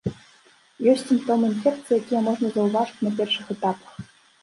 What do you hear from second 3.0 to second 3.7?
на першых